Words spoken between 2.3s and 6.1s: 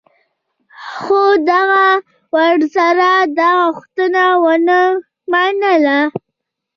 ورسره دا غوښتنه و نه منله.